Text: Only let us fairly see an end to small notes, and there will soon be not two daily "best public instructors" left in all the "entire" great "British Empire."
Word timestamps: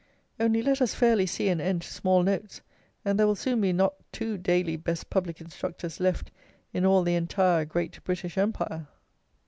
Only 0.39 0.63
let 0.63 0.81
us 0.81 0.95
fairly 0.95 1.27
see 1.27 1.47
an 1.49 1.61
end 1.61 1.83
to 1.83 1.93
small 1.93 2.23
notes, 2.23 2.61
and 3.05 3.19
there 3.19 3.27
will 3.27 3.35
soon 3.35 3.61
be 3.61 3.71
not 3.71 3.93
two 4.11 4.35
daily 4.35 4.75
"best 4.75 5.11
public 5.11 5.39
instructors" 5.39 5.99
left 5.99 6.31
in 6.73 6.87
all 6.87 7.03
the 7.03 7.13
"entire" 7.13 7.65
great 7.65 8.03
"British 8.03 8.35
Empire." 8.35 8.87